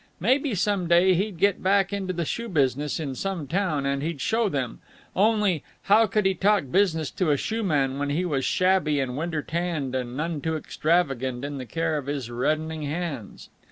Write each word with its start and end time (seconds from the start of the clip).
Maybe 0.19 0.55
some 0.55 0.87
day 0.87 1.13
he'd 1.13 1.37
get 1.37 1.61
back 1.61 1.93
into 1.93 2.11
the 2.11 2.25
shoe 2.25 2.49
business 2.49 2.99
in 2.99 3.13
some 3.13 3.45
town, 3.45 3.85
and 3.85 4.01
he'd 4.01 4.19
show 4.19 4.49
them 4.49 4.79
only, 5.15 5.63
how 5.83 6.07
could 6.07 6.25
he 6.25 6.33
talk 6.33 6.71
business 6.71 7.11
to 7.11 7.29
a 7.29 7.37
shoeman 7.37 7.99
when 7.99 8.09
he 8.09 8.25
was 8.25 8.43
shabby 8.43 8.99
and 8.99 9.15
winter 9.15 9.43
tanned 9.43 9.93
and 9.93 10.17
none 10.17 10.41
too 10.41 10.57
extravagant 10.57 11.45
in 11.45 11.59
the 11.59 11.67
care 11.67 11.99
of 11.99 12.07
his 12.07 12.31
reddening 12.31 12.81
hands? 12.81 13.49